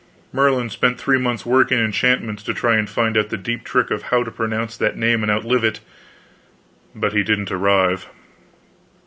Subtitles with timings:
[0.33, 4.01] Merlin spent three months working enchantments to try to find out the deep trick of
[4.01, 5.79] how to pronounce that name and outlive it.
[6.95, 8.09] But he didn't arrive.